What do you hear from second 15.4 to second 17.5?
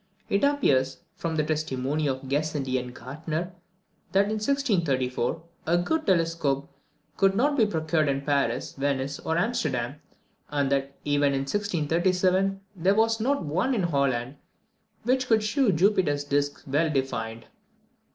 shew Jupiter's disc well defined.